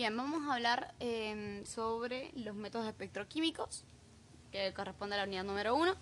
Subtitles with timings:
[0.00, 3.84] Bien, vamos a hablar em, sobre los métodos espectroquímicos,
[4.50, 5.92] que corresponde a la unidad número uno.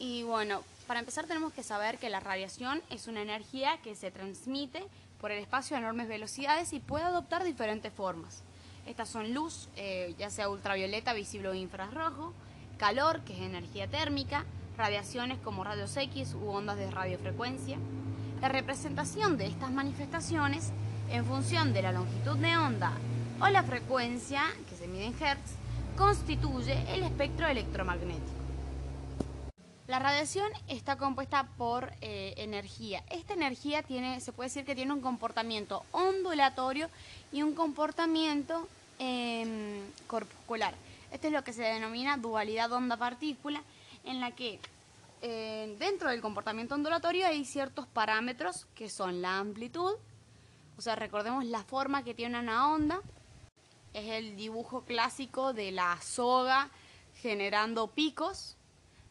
[0.00, 4.10] Y bueno, para empezar tenemos que saber que la radiación es una energía que se
[4.10, 4.84] transmite
[5.20, 8.42] por el espacio a enormes velocidades y puede adoptar diferentes formas.
[8.84, 12.34] Estas son luz, eh, ya sea ultravioleta, visible o infrarrojo,
[12.78, 14.44] calor, que es energía térmica,
[14.76, 17.78] radiaciones como rayos X u ondas de radiofrecuencia.
[18.40, 20.72] La representación de estas manifestaciones
[21.10, 22.92] en función de la longitud de onda
[23.40, 25.52] o la frecuencia, que se mide en Hertz,
[25.96, 28.38] constituye el espectro electromagnético.
[29.86, 33.02] La radiación está compuesta por eh, energía.
[33.08, 36.90] Esta energía tiene, se puede decir que tiene un comportamiento ondulatorio
[37.32, 38.68] y un comportamiento
[38.98, 40.74] em, corpuscular.
[41.10, 43.62] Esto es lo que se denomina dualidad onda-partícula,
[44.04, 44.60] en la que
[45.22, 49.94] eh, dentro del comportamiento ondulatorio hay ciertos parámetros que son la amplitud,
[50.78, 53.02] o sea, recordemos la forma que tiene una onda,
[53.92, 56.70] es el dibujo clásico de la soga
[57.16, 58.56] generando picos,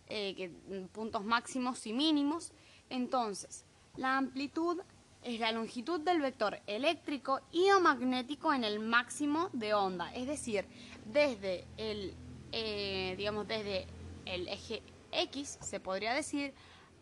[0.07, 0.49] eh,
[0.93, 2.53] puntos máximos y mínimos.
[2.89, 3.65] Entonces,
[3.97, 4.79] la amplitud
[5.23, 10.25] es la longitud del vector eléctrico y o magnético en el máximo de onda, es
[10.25, 10.65] decir,
[11.05, 12.13] desde el,
[12.53, 13.88] eh, digamos, desde
[14.25, 16.53] el eje X, se podría decir,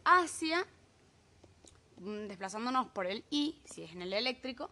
[0.05, 0.65] hacia
[1.97, 4.69] desplazándonos por el I, si es en el eléctrico,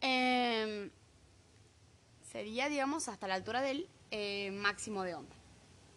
[0.00, 0.90] em,
[2.30, 5.34] sería, digamos, hasta la altura del eh, máximo de onda.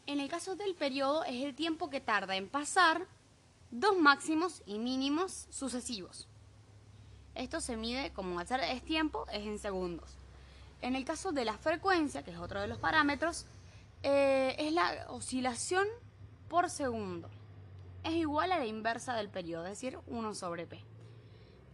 [0.06, 3.08] En el caso del periodo es el tiempo que tarda en pasar
[3.72, 6.28] dos máximos y mínimos sucesivos.
[7.36, 10.11] Esto se mide, como hacer es tiempo, es en segundos.
[10.81, 13.45] En el caso de la frecuencia, que es otro de los parámetros,
[14.03, 15.88] eh, es la oscilación
[16.50, 17.30] por segundo
[18.03, 20.83] es igual a la inversa del periodo, es decir, 1 sobre p.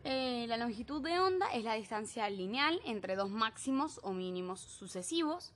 [0.04, 5.54] Eh, la longitud de onda es la distancia lineal entre dos máximos o mínimos sucesivos.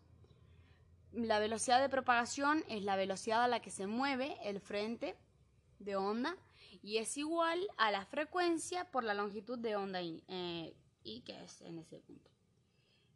[1.13, 5.15] La velocidad de propagación es la velocidad a la que se mueve el frente
[5.79, 6.35] de onda
[6.81, 11.61] y es igual a la frecuencia por la longitud de onda y, eh, que es
[11.61, 12.29] en ese punto.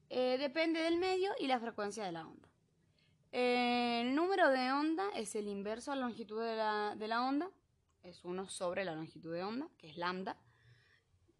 [0.09, 2.46] Eh, depende del medio y la frecuencia de la onda.
[3.39, 6.55] El número de onda es el inverso a la longitud de
[7.07, 7.51] la, onda,
[8.01, 10.37] es 1 sobre la longitud de onda, que es lambda.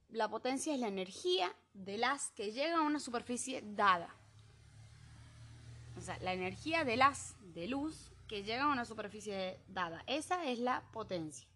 [0.09, 4.16] La potencia es la energía de las que llega a una superficie dada.
[5.97, 10.03] O sea, la energía de las de luz que llega a una superficie dada.
[10.06, 11.50] Esa es la potencia.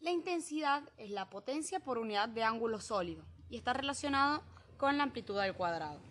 [0.00, 4.42] La intensidad es la potencia por unidad de ángulo sólido y está relacionado
[4.78, 6.07] con la amplitud al cuadrado.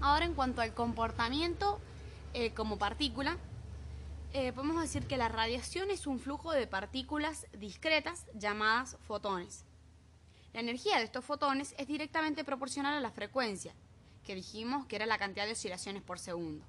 [0.00, 1.80] Ahora en cuanto al comportamiento
[2.34, 3.36] eh, como partícula,
[4.32, 9.64] eh, podemos decir que la radiación es un flujo de partículas discretas llamadas fotones.
[10.52, 13.74] La energía de estos fotones es directamente proporcional a la frecuencia,
[14.24, 16.64] que dijimos que era la cantidad de oscilaciones por segundo.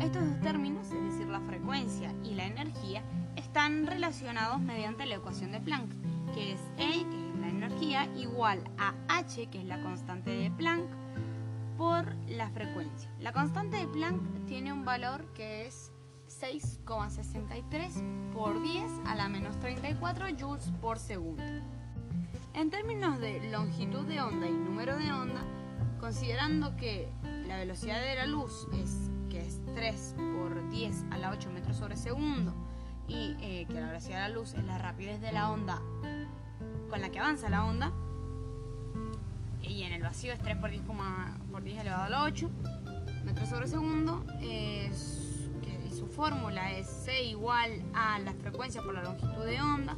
[0.00, 3.02] Estos dos términos, es decir, la frecuencia y la energía,
[3.36, 6.01] están relacionados mediante la ecuación de Planck
[6.34, 10.50] que es E, que es la energía, igual a H, que es la constante de
[10.50, 10.84] Planck,
[11.76, 13.10] por la frecuencia.
[13.18, 15.92] La constante de Planck tiene un valor que es
[16.40, 21.42] 6,63 por 10 a la menos 34 joules por segundo.
[22.54, 25.42] En términos de longitud de onda y número de onda,
[26.00, 27.08] considerando que
[27.46, 31.76] la velocidad de la luz es que es 3 por 10 a la 8 metros
[31.76, 32.54] sobre segundo
[33.08, 35.80] y eh, que la velocidad de la luz es la rapidez de la onda
[36.92, 37.90] con la que avanza la onda.
[39.62, 40.82] Y en el vacío es 3 por 10,
[41.50, 42.50] por 10 elevado a la 8
[43.24, 44.22] metros sobre segundo.
[44.42, 45.48] Es,
[45.96, 49.96] su fórmula es C igual a la frecuencia por la longitud de onda.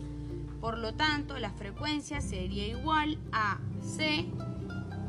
[0.60, 4.26] Por lo tanto, la frecuencia sería igual a C,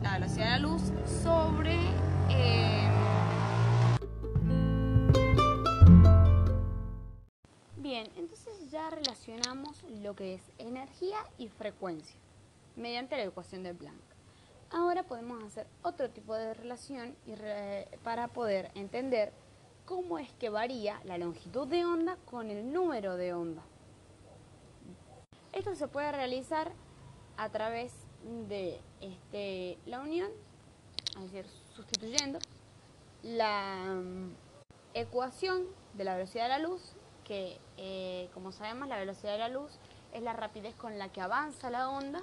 [0.01, 0.81] la velocidad de la luz,
[1.23, 1.77] sobre...
[2.29, 2.94] Eh,
[8.45, 12.15] entonces ya relacionamos lo que es energía y frecuencia
[12.75, 13.99] mediante la ecuación de Planck.
[14.69, 17.15] Ahora podemos hacer otro tipo de relación
[18.03, 19.33] para poder entender
[19.85, 23.63] cómo es que varía la longitud de onda con el número de onda.
[25.51, 26.71] Esto se puede realizar
[27.37, 27.93] a través
[28.47, 30.29] de este, la unión,
[31.17, 31.45] es decir,
[31.75, 32.37] sustituyendo
[33.23, 34.33] la mm,
[34.93, 39.49] ecuación de la velocidad de la luz que, eh, como sabemos, la velocidad de la
[39.49, 39.71] luz
[40.13, 42.19] es la rapidez con la que avanza la onda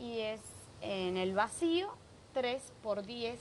[0.00, 0.40] y es
[0.80, 1.88] en el vacío
[2.32, 3.38] 3 por 10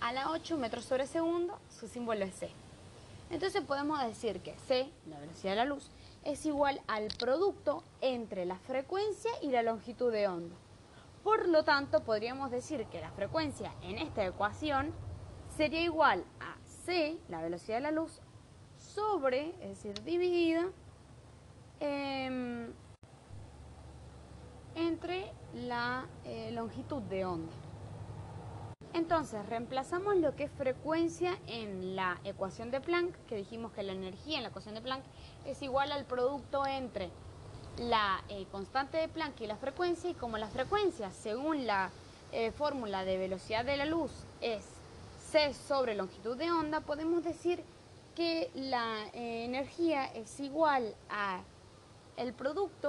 [0.00, 2.50] a la 8 metros sobre segundo, su símbolo es C.
[3.30, 5.90] Entonces podemos decir que c, la velocidad de la luz,
[6.24, 10.56] es igual al producto entre la frecuencia y la longitud de onda.
[11.22, 14.92] Por lo tanto, podríamos decir que la frecuencia en esta ecuación
[15.56, 16.56] sería igual a
[16.86, 18.20] c, la velocidad de la luz,
[18.98, 20.66] sobre, es decir, dividida
[21.78, 22.72] em,
[24.74, 27.52] entre la eh, longitud de onda.
[28.94, 33.92] Entonces, reemplazamos lo que es frecuencia en la ecuación de Planck, que dijimos que la
[33.92, 35.04] energía en la ecuación de Planck
[35.46, 37.10] es igual al producto entre
[37.78, 41.90] la eh, constante de Planck y la frecuencia, y como la frecuencia, según la
[42.32, 44.10] eh, fórmula de velocidad de la luz,
[44.40, 44.64] es
[45.30, 47.62] c sobre longitud de onda, podemos decir
[48.18, 51.40] que la eh, energía es igual a
[52.16, 52.88] el producto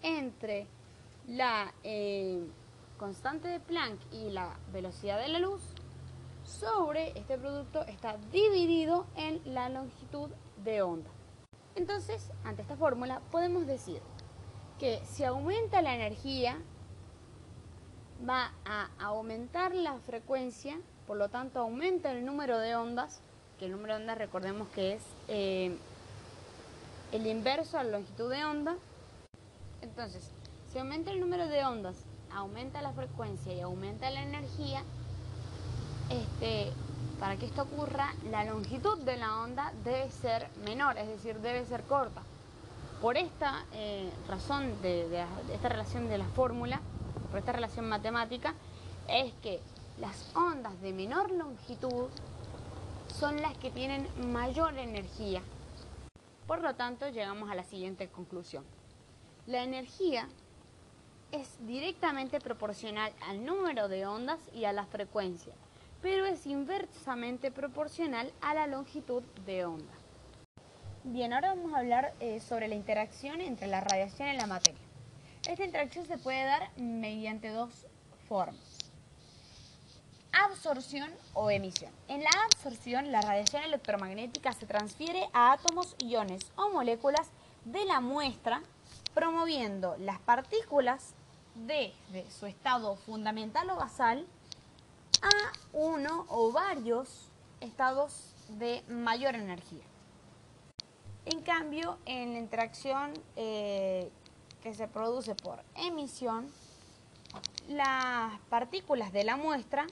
[0.00, 0.66] entre
[1.28, 1.74] la
[2.96, 5.60] constante de Planck y la velocidad de la luz
[6.42, 10.30] sobre este producto está dividido en la longitud
[10.64, 11.10] de onda.
[11.74, 14.00] Entonces, ante esta fórmula podemos decir
[14.78, 16.56] que si aumenta la energía,
[18.26, 23.20] va a aumentar la frecuencia, por lo tanto aumenta el número de ondas,
[23.58, 25.76] que el número de ondas recordemos que es eh,
[27.12, 28.76] el inverso a la longitud de onda.
[29.82, 30.30] Entonces,
[30.72, 31.96] si aumenta el número de ondas
[32.36, 34.82] aumenta la frecuencia y aumenta la energía,
[36.10, 36.70] este,
[37.18, 41.64] para que esto ocurra, la longitud de la onda debe ser menor, es decir, debe
[41.64, 42.22] ser corta.
[43.00, 46.80] Por esta eh, razón de, esta relación de la fórmula,
[47.30, 48.54] por esta relación matemática,
[49.08, 49.60] es que
[49.98, 52.08] las ondas de menor longitud
[53.08, 55.42] son las que tienen mayor energía.
[56.46, 58.64] Por lo tanto, llegamos a la siguiente conclusión.
[59.46, 60.28] La energía
[61.32, 65.52] es directamente proporcional al número de ondas y a la frecuencia,
[66.02, 69.92] pero es inversamente proporcional a la longitud de onda.
[71.04, 74.80] Bien, ahora vamos a hablar eh, sobre la interacción entre la radiación y la materia.
[75.48, 77.86] Esta interacción se puede dar mediante dos
[78.28, 78.65] formas.
[80.44, 81.90] Absorción o emisión.
[82.08, 87.28] En la absorción, la radiación electromagnética se transfiere a átomos, iones o moléculas
[87.64, 88.62] de la muestra
[89.14, 91.14] promoviendo las partículas
[91.54, 91.94] de
[92.38, 94.26] su estado fundamental o basal
[95.22, 97.30] a uno o varios
[97.60, 99.84] estados de mayor energía.
[101.24, 104.10] En cambio, en la interacción eh,
[104.62, 106.52] que se produce por emisión,
[107.68, 109.86] las partículas de la muestra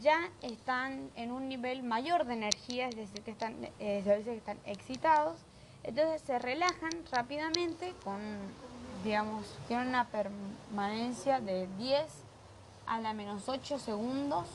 [0.00, 4.58] ya están en un nivel mayor de energía, es decir, que están, eh, que están
[4.66, 5.36] excitados
[5.88, 8.20] entonces se relajan rápidamente con,
[9.04, 12.04] digamos, tienen una permanencia de 10
[12.86, 14.46] a la menos 8 segundos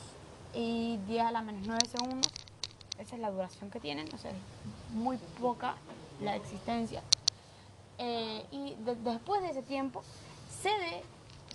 [0.54, 2.30] y 10 a la menos 9 segundos.
[2.98, 4.36] Esa es la duración que tienen, o sea, es
[4.92, 5.74] muy poca
[6.20, 7.02] la existencia.
[7.98, 10.04] Eh, y después de ese tiempo
[10.62, 11.02] cede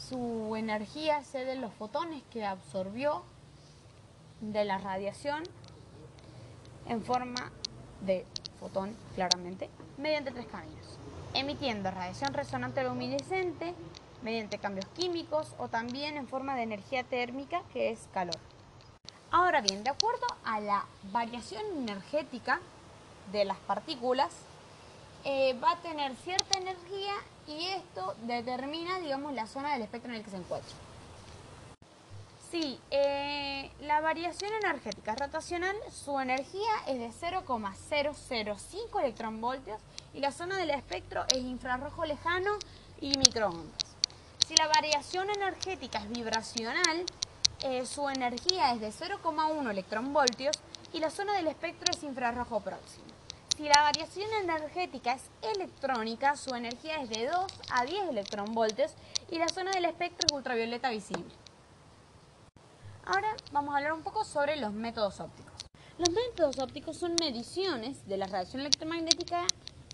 [0.10, 3.24] su energía, cede los fotones que absorbió
[4.42, 5.44] de la radiación
[6.88, 7.52] en forma
[8.02, 8.26] de
[8.60, 10.98] fotón claramente, mediante tres caminos.
[11.34, 13.74] Emitiendo radiación resonante luminiscente,
[14.24, 18.38] mediante cambios químicos o también en forma de energía térmica que es calor.
[19.32, 22.60] Ahora bien, de acuerdo a la variación energética
[23.32, 24.32] de las partículas,
[25.24, 27.14] eh, va a tener cierta energía
[27.48, 30.76] y esto determina, digamos, la zona del espectro en el que se encuentra.
[32.50, 33.49] Sí, eh,
[33.82, 39.80] la variación energética rotacional, su energía es de 0,005 electronvoltios
[40.14, 42.52] y la zona del espectro es infrarrojo lejano
[43.00, 43.86] y microondas.
[44.46, 47.06] Si la variación energética es vibracional,
[47.64, 50.60] eh, su energía es de 0,1 electronvoltios
[50.92, 53.06] y la zona del espectro es infrarrojo próximo.
[53.56, 55.24] Si la variación energética es
[55.56, 58.94] electrónica, su energía es de 2 a 10 electronvoltios
[59.32, 61.32] y la zona del espectro es ultravioleta visible.
[63.12, 65.66] Ahora vamos a hablar un poco sobre los métodos ópticos.
[65.98, 69.48] Los métodos ópticos son mediciones de la radiación electromagnética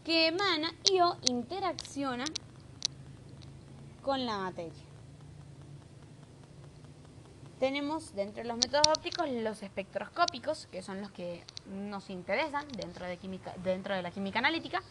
[0.03, 2.25] que emana y o interacciona
[4.01, 4.83] con la materia.
[7.57, 13.05] Tenemos dentro de los métodos ópticos los espectroscópicos, que son los que nos interesan dentro
[13.05, 14.83] de, química, dentro de la química analítica,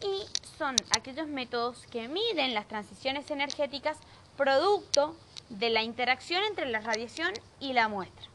[0.00, 0.22] y
[0.56, 3.98] son aquellos métodos que miden las transiciones energéticas
[4.36, 5.16] producto
[5.48, 7.32] de la interacción entre la radiación
[7.66, 8.26] y la muestra.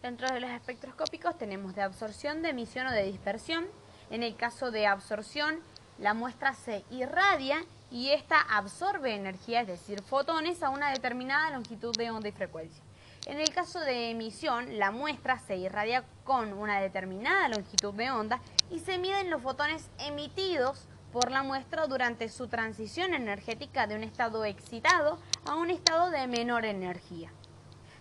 [0.00, 3.66] Dentro de los espectroscópicos tenemos de absorción, de emisión o de dispersión.
[4.10, 5.60] En el caso de absorción,
[5.98, 11.94] la muestra se irradia y esta absorbe energía, es decir, fotones, a una determinada longitud
[11.96, 12.82] de onda y frecuencia.
[13.26, 18.40] En el caso de emisión, la muestra se irradia con una determinada longitud de onda
[18.70, 24.04] y se miden los fotones emitidos por la muestra durante su transición energética de un
[24.04, 27.32] estado excitado a un estado de menor energía.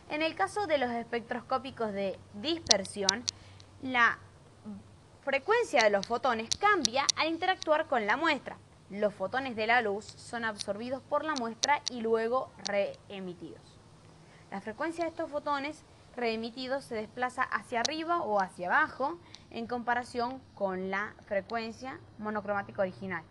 [0.10, 3.24] En el caso de los espectroscópicos de dispersión,
[3.82, 4.20] la
[5.24, 8.58] frecuencia de los fotones cambia al interactuar con la muestra.
[8.92, 13.80] Los fotones de la luz son absorbidos por la muestra y luego reemitidos.
[14.52, 15.84] La frecuencia de estos fotones
[16.16, 19.20] reemitidos se desplaza hacia arriba o hacia abajo
[19.50, 23.24] en comparación con la frecuencia monocromática original.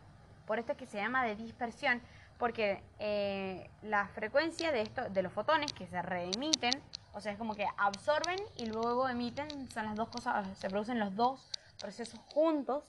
[0.44, 2.02] Por esto es que se llama de dispersión,
[2.44, 6.72] porque eh, la frecuencia de, esto, de los fotones que se reemiten,
[7.14, 10.98] o sea, es como que absorben y luego emiten, son las dos cosas, se producen
[10.98, 12.84] los dos procesos juntos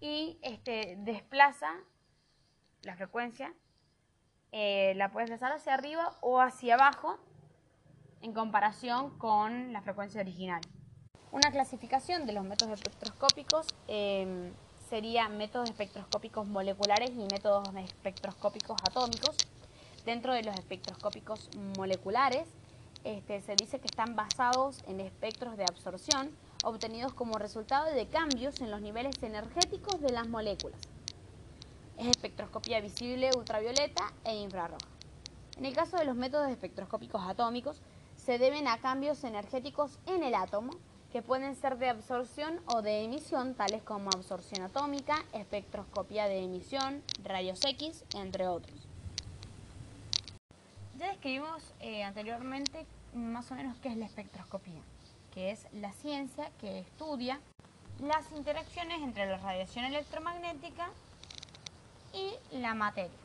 [0.00, 1.72] y este, desplaza
[2.82, 3.54] la frecuencia,
[4.52, 7.18] eh, la puedes desplazar hacia arriba o hacia abajo
[8.20, 10.60] en comparación con la frecuencia original.
[11.32, 14.52] Una clasificación de los métodos espectroscópicos em,
[14.88, 19.36] sería métodos espectroscópicos moleculares y métodos espectroscópicos atómicos.
[20.04, 22.46] Dentro de los espectroscópicos moleculares
[23.04, 26.30] este, se dice que están basados en espectros de absorción
[26.64, 30.80] obtenidos como resultado de cambios en los niveles energéticos de las moléculas.
[31.98, 34.86] Es espectroscopía visible ultravioleta e infrarroja.
[35.56, 37.80] En el caso de los métodos espectroscópicos atómicos,
[38.16, 40.72] se deben a cambios energéticos en el átomo,
[41.16, 47.02] que pueden ser de absorción o de emisión, tales como absorción atómica, espectroscopía de emisión,
[47.24, 48.78] rayos X, entre otros.
[50.98, 54.82] Ya describimos eh, anteriormente más o menos qué es la espectroscopía,
[55.32, 57.40] que es la ciencia que estudia
[57.98, 60.90] las interacciones entre la radiación electromagnética
[62.12, 63.16] y la materia.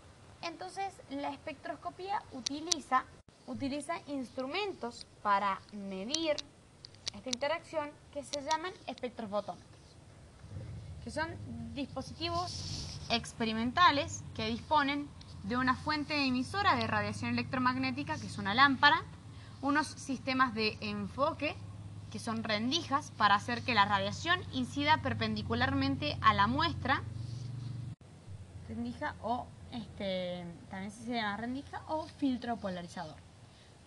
[0.44, 3.04] Entonces, la espectroscopía utiliza
[3.48, 6.38] utiliza instrumentos para medir
[7.14, 9.68] esta interacción que se llaman espectrofotómetros,
[11.04, 11.30] que son
[11.74, 15.08] dispositivos experimentales que disponen
[15.44, 19.04] de una fuente emisora de radiación electromagnética, que es una lámpara,
[19.62, 21.56] unos sistemas de enfoque,
[22.12, 27.02] que son rendijas, para hacer que la radiación incida perpendicularmente a la muestra,
[28.68, 33.31] rendija o este, también se llama rendija o filtro polarizador.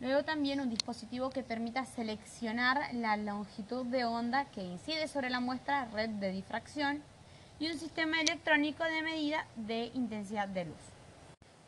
[0.05, 5.41] Luego también un dispositivo que permita seleccionar la longitud de onda que incide sobre la
[5.41, 7.03] muestra, red de difracción,
[7.59, 10.77] y un sistema electrónico de medida de intensidad de luz,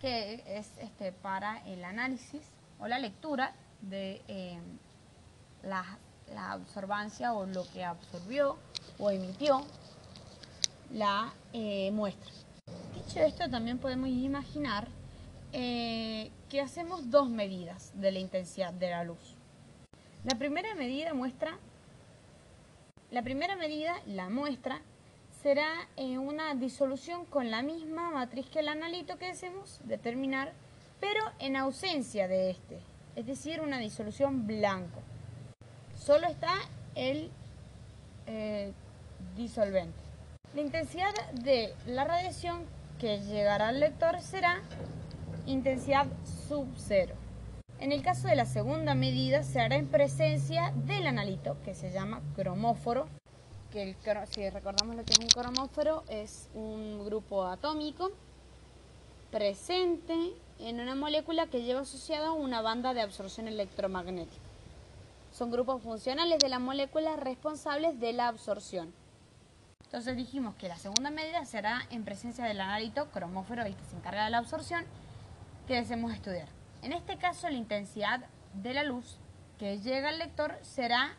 [0.02, 2.42] que es este, para el análisis
[2.78, 4.60] o la lectura de eh,
[5.62, 5.98] la,
[6.34, 8.58] la absorbancia o lo que absorbió
[8.98, 9.64] o emitió
[10.92, 12.30] la eh, muestra.
[12.94, 14.88] Dicho esto, también podemos imaginar
[15.54, 19.36] eh, que hacemos dos medidas de la intensidad de la luz.
[20.24, 21.58] La primera medida muestra,
[23.10, 24.82] la primera medida, la muestra,
[25.42, 30.52] será eh, una disolución con la misma matriz que el analito que deseamos determinar,
[31.00, 32.78] pero en ausencia de este,
[33.14, 35.00] es decir, una disolución blanco.
[35.94, 36.54] Solo está
[36.94, 37.30] el
[38.26, 38.72] eh,
[39.36, 39.98] disolvente.
[40.54, 42.64] La intensidad de la radiación
[42.98, 44.62] que llegará al lector será
[45.46, 46.06] intensidad
[46.48, 47.14] sub cero.
[47.78, 51.92] En el caso de la segunda medida se hará en presencia del analito, que se
[51.92, 53.08] llama cromóforo,
[53.70, 53.96] que el,
[54.30, 58.10] si recordamos lo que es un cromóforo, es un grupo atómico
[59.30, 60.14] presente
[60.58, 64.42] en una molécula que lleva asociada una banda de absorción electromagnética.
[65.32, 68.94] Son grupos funcionales de la molécula responsables de la absorción.
[69.84, 73.96] Entonces dijimos que la segunda medida será en presencia del analito cromóforo, el que se
[73.96, 74.86] encarga de la absorción,
[75.66, 76.48] que deseamos estudiar.
[76.82, 79.18] En este caso, la intensidad de la luz
[79.58, 81.16] que llega al lector será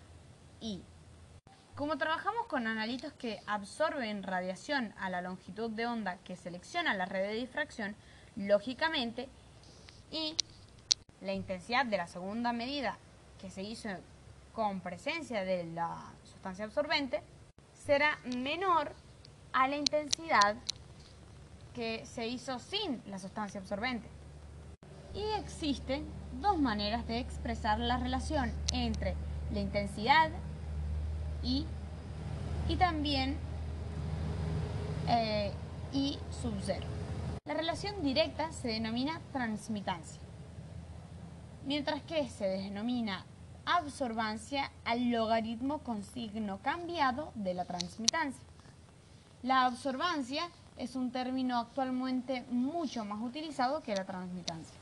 [0.62, 0.82] I.
[1.76, 7.06] Como trabajamos con analitos que absorben radiación a la longitud de onda que selecciona la
[7.06, 7.96] red de difracción,
[8.36, 9.30] lógicamente,
[10.10, 10.36] y
[11.22, 12.98] la intensidad de la segunda medida
[13.40, 13.90] que se hizo
[14.54, 17.22] con presencia de la sustancia absorbente
[17.74, 18.94] será menor
[19.54, 20.56] a la intensidad
[21.76, 24.17] que se hizo sin la sustancia absorbente.
[25.18, 26.06] Y existen
[26.42, 29.16] dos maneras de expresar la relación entre
[29.52, 30.30] la intensidad
[31.42, 31.66] y,
[32.70, 33.36] y también
[35.08, 35.52] eh,
[35.92, 36.86] I sub cero.
[37.46, 40.22] La relación directa se denomina transmitancia,
[41.66, 43.26] mientras que se denomina
[43.66, 48.44] absorbancia al logaritmo con signo cambiado de la transmitancia.
[49.42, 50.48] La absorbancia
[50.78, 54.78] es un término actualmente mucho más utilizado que la transmitancia.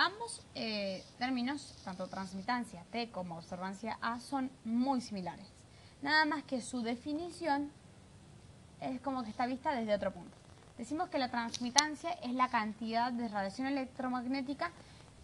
[0.00, 5.48] Ambos eh, términos, tanto transmitancia T como absorbancia A, son muy similares.
[6.02, 7.72] Nada más que su definición
[8.80, 10.36] es como que está vista desde otro punto.
[10.76, 14.70] Decimos que la transmitancia es la cantidad de radiación electromagnética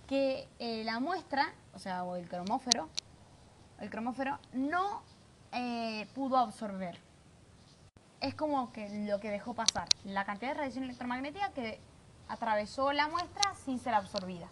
[0.09, 2.89] que eh, la muestra, o sea, o el cromófero,
[3.79, 5.03] el cromófero no
[5.53, 6.99] eh, pudo absorber.
[8.21, 11.79] Es como que lo que dejó pasar, la cantidad de radiación electromagnética que
[12.27, 14.49] atravesó la muestra sin ser absorbida.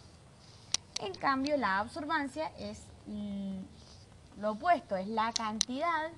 [1.02, 2.86] En cambio, la absorbancia es
[4.38, 6.10] lo opuesto, es la cantidad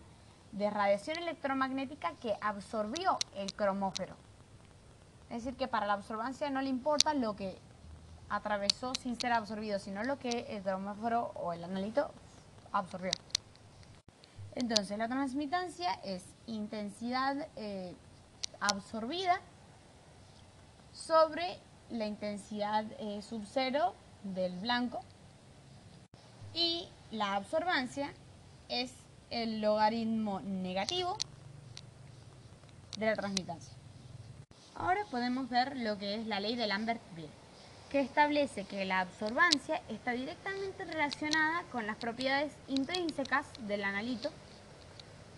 [0.52, 4.14] de radiación electromagnética que absorbió el cromófero.
[5.30, 7.58] Es decir, que para la absorbancia no le importa lo que
[8.28, 12.10] atravesó sin ser absorbido, sino lo que el cromóforo o el analito
[12.70, 13.12] absorbió.
[14.54, 17.96] Entonces, la transmitancia es intensidad eh,
[18.60, 19.40] absorbida
[20.92, 23.94] sobre la intensidad eh, sub cero
[24.24, 25.00] del blanco
[26.54, 28.12] y la absorbancia
[28.68, 28.92] es
[29.30, 31.16] el logaritmo negativo
[32.98, 33.72] de la transmitancia.
[34.76, 37.30] Ahora podemos ver lo que es la ley de Lambert-Beer,
[37.90, 44.30] que establece que la absorbancia está directamente relacionada con las propiedades intrínsecas del analito,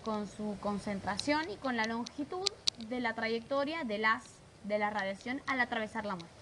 [0.05, 2.49] con su concentración y con la longitud
[2.89, 4.25] de la trayectoria de, las,
[4.65, 6.36] de la radiación al atravesar la muestra.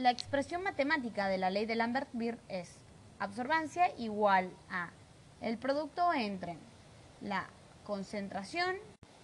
[0.00, 2.78] La expresión matemática de la ley de Lambert-Beer es
[3.18, 4.88] absorbancia igual a.
[5.42, 6.56] El producto entre
[7.20, 7.46] la
[7.84, 8.76] concentración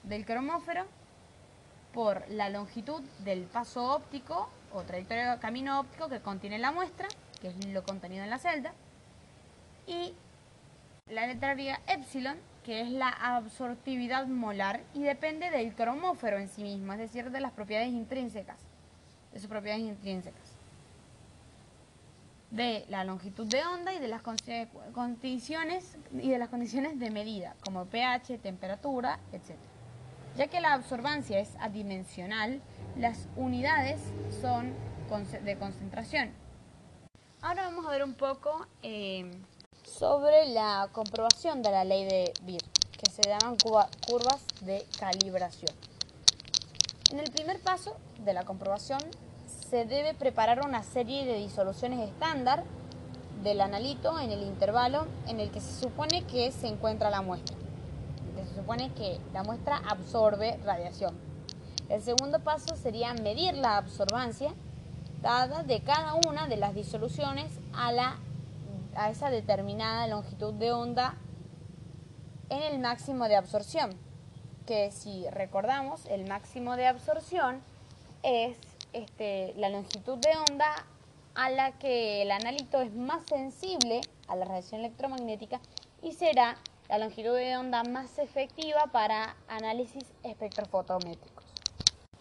[0.02, 0.84] del cromófero
[1.94, 7.08] por la longitud del paso óptico o trayectoria de camino óptico que contiene la muestra,
[7.40, 8.74] que es lo contenido en la celda,
[9.86, 10.12] y
[11.08, 16.62] la letra griega epsilon, que es la absortividad molar y depende del cromófero en sí
[16.62, 18.58] mismo, es decir, de las propiedades intrínsecas,
[19.32, 20.47] de sus propiedades intrínsecas
[22.50, 27.54] de la longitud de onda y de las condiciones y de las condiciones de medida,
[27.64, 29.56] como pH, temperatura, etc.
[30.36, 32.62] Ya que la absorbancia es adimensional,
[32.96, 34.00] las unidades
[34.40, 34.74] son
[35.44, 36.30] de concentración.
[37.40, 39.30] Ahora vamos a ver un poco eh,
[39.84, 45.74] sobre la comprobación de la ley de Beer, que se llaman curvas de calibración.
[47.10, 49.00] En el primer paso de la comprobación
[49.70, 52.64] se debe preparar una serie de disoluciones estándar
[53.42, 57.56] del analito en el intervalo en el que se supone que se encuentra la muestra.
[58.48, 61.14] Se supone que la muestra absorbe radiación.
[61.88, 64.54] El segundo paso sería medir la absorbancia
[65.20, 68.18] dada de cada una de las disoluciones a, la,
[68.94, 71.14] a esa determinada longitud de onda
[72.48, 73.90] en el máximo de absorción.
[74.66, 77.60] Que si recordamos, el máximo de absorción
[78.22, 78.56] es
[78.98, 80.86] este, la longitud de onda
[81.34, 85.60] a la que el analito es más sensible a la radiación electromagnética
[86.02, 86.56] y será
[86.88, 91.44] la longitud de onda más efectiva para análisis espectrofotométricos.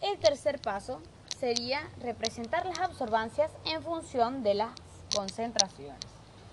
[0.00, 1.00] El tercer paso
[1.38, 4.70] sería representar las absorbancias en función de las
[5.14, 5.98] concentraciones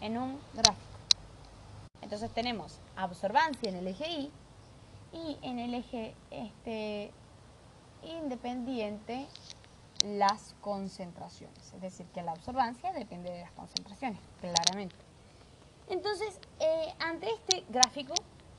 [0.01, 0.81] en un gráfico.
[2.01, 4.31] Entonces tenemos absorbancia en el eje Y
[5.15, 7.11] y en el eje este,
[8.03, 9.27] independiente
[10.03, 11.73] las concentraciones.
[11.73, 14.95] Es decir, que la absorbancia depende de las concentraciones, claramente.
[15.89, 18.13] Entonces, eh, ante este gráfico,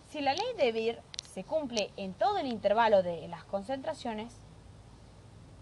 [0.08, 4.32] si la ley de Beer se cumple en todo el intervalo de las concentraciones,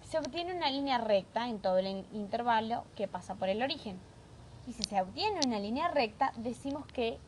[0.03, 3.99] se obtiene una línea recta en todo el intervalo que pasa por el origen.
[4.67, 7.19] Y si se obtiene una línea recta, decimos que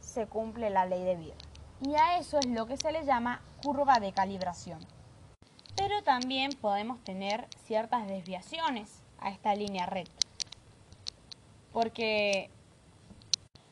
[0.00, 1.36] se cumple la ley de Beer.
[1.80, 4.80] Y a eso es lo que se le llama curva de calibración
[5.76, 10.26] pero también podemos tener ciertas desviaciones a esta línea recta.
[11.72, 12.50] Porque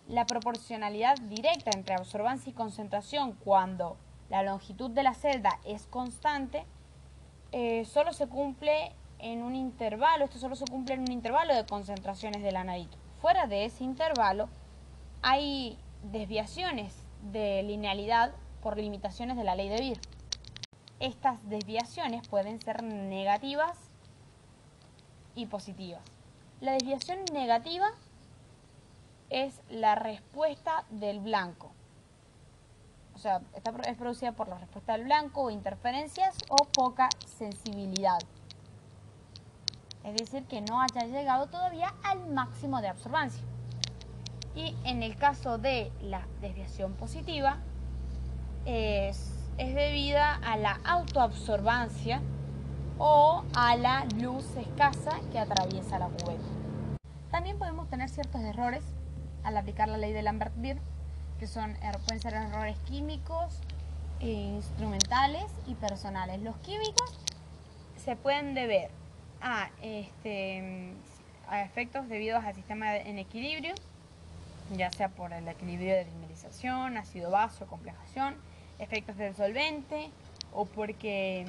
[0.08, 3.96] la proporcionalidad directa entre absorbancia y concentración cuando
[4.28, 6.64] la longitud de la celda es constante,
[7.52, 11.66] eh, solo se cumple en un intervalo, esto solo se cumple en un intervalo de
[11.66, 12.96] concentraciones del anadito.
[13.20, 14.48] Fuera de ese intervalo
[15.20, 16.96] hay desviaciones
[17.30, 18.32] de linealidad
[18.62, 20.00] por limitaciones de la ley de Beer
[21.00, 23.76] estas desviaciones pueden ser negativas
[25.34, 26.02] y positivas.
[26.60, 27.86] La desviación negativa
[29.30, 31.72] es la respuesta del blanco.
[33.14, 38.18] O sea, esta es producida por la respuesta del blanco interferencias o poca sensibilidad.
[40.04, 43.42] Es decir, que no haya llegado todavía al máximo de absorbancia.
[44.54, 47.58] Y en el caso de la desviación positiva,
[48.64, 52.20] es es debida a la autoabsorbancia
[52.98, 56.44] o a la luz escasa que atraviesa la cubeta.
[57.30, 58.84] También podemos tener ciertos errores
[59.42, 60.78] al aplicar la ley de Lambert-Beer,
[61.38, 63.60] que son, er, pueden ser errores químicos,
[64.20, 66.40] e instrumentales y personales.
[66.42, 67.18] Los químicos
[67.96, 68.90] se pueden deber
[69.40, 70.92] a, este,
[71.48, 73.74] a efectos debidos al sistema en equilibrio,
[74.76, 78.36] ya sea por el equilibrio de dimerización, ácido vaso, complejación,
[78.80, 80.10] efectos del solvente
[80.52, 81.46] o porque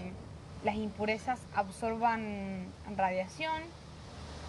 [0.63, 3.63] las impurezas absorban radiación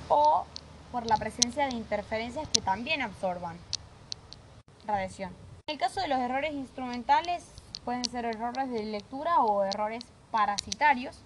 [0.08, 0.44] o
[0.90, 3.56] por la presencia de interferencias que también absorban
[4.86, 5.30] radiación.
[5.68, 7.44] En el caso de los errores instrumentales
[7.84, 11.18] pueden ser errores de lectura o errores parasitarios.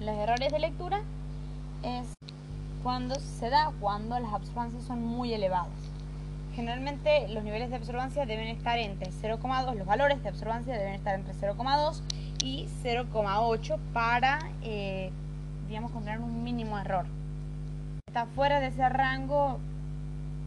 [0.00, 1.02] Los errores de lectura
[1.82, 2.06] es
[2.82, 5.91] cuando se da cuando las absorbancias son muy elevadas.
[6.54, 11.14] Generalmente los niveles de absorbancia deben estar entre 0,2, los valores de absorbancia deben estar
[11.14, 12.02] entre 0,2
[12.44, 15.10] y 0,8 para, eh,
[15.68, 17.06] digamos, contener un mínimo error.
[18.06, 19.60] Está fuera de ese rango,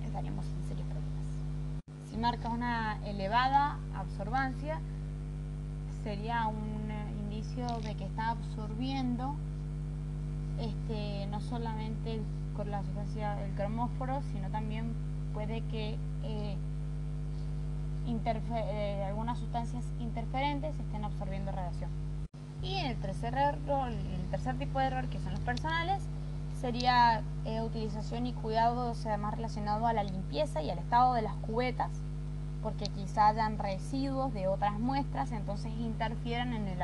[0.06, 2.12] estaríamos en serios problemas.
[2.12, 4.80] Si marca una elevada absorbancia,
[6.04, 9.36] sería un eh, indicio de que está absorbiendo
[10.60, 12.22] este, no solamente
[12.56, 14.94] con la sustancia del cromóforo, sino también
[15.36, 16.56] puede que eh,
[18.08, 21.90] eh, algunas sustancias interferentes estén absorbiendo radiación.
[22.64, 26.02] Y el tercer error, el tercer tipo de error, que son los personales,
[26.60, 31.22] sería eh, utilización y cuidado, o sea, relacionado a la limpieza y al estado de
[31.22, 31.92] las cubetas,
[32.64, 36.82] porque quizá hayan residuos de otras muestras, entonces interfieren en el,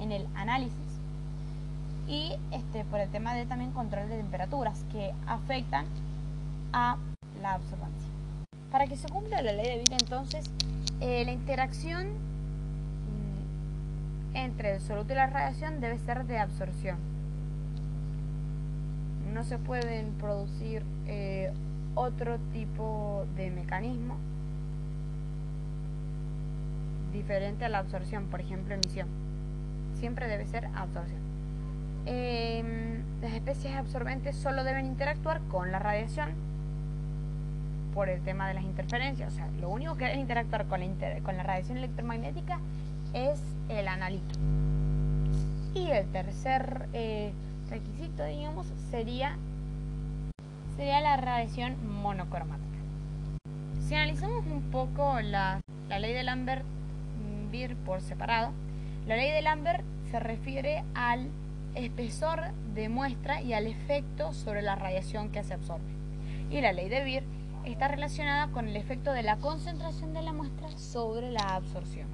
[0.00, 0.74] en el análisis.
[2.08, 5.86] Y este, por el tema de también control de temperaturas, que afectan
[6.72, 6.96] a
[7.42, 8.08] la absorbancia.
[8.70, 10.50] Para que se cumpla la ley de vida, entonces,
[11.00, 16.98] eh, la interacción mm, entre el soluto y la radiación debe ser de absorción.
[19.32, 21.52] No se pueden producir eh,
[21.94, 24.16] otro tipo de mecanismo
[27.12, 29.08] diferente a la absorción, por ejemplo, emisión.
[29.98, 31.20] Siempre debe ser absorción.
[32.04, 36.45] Em, las especies absorbentes solo deben interactuar con la radiación
[37.96, 39.32] por el tema de las interferencias.
[39.32, 40.86] O sea, lo único que debe interactuar con la,
[41.22, 42.60] con la radiación electromagnética
[43.14, 44.38] es el analito.
[45.74, 47.32] Y el tercer eh,
[47.70, 49.38] requisito, digamos, sería,
[50.76, 52.66] sería la radiación monocromática.
[53.80, 58.52] Si analizamos un poco la, la ley de Lambert-Beer por separado,
[59.06, 61.30] la ley de Lambert se refiere al
[61.74, 62.42] espesor
[62.74, 65.96] de muestra y al efecto sobre la radiación que se absorbe.
[66.50, 67.24] Y la ley de Beer
[67.72, 72.08] está relacionada con el efecto de la concentración de la muestra sobre la absorción.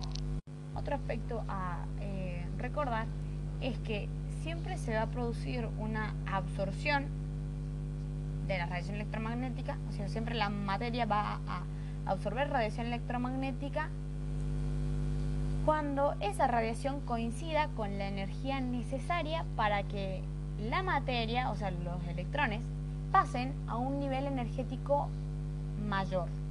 [0.75, 3.07] Otro aspecto a eh, recordar
[3.61, 4.09] es que
[4.43, 7.07] siempre se va a producir una absorción
[8.49, 11.62] de la radiación electromagnética, o sea, siempre la materia va a
[12.07, 13.88] absorber radiación electromagnética
[15.65, 20.23] cuando esa radiación coincida con la energía necesaria para que
[20.59, 22.62] la materia, o sea, los electrones,
[23.12, 25.09] pasen a un nivel energético
[25.83, 26.42] mayor.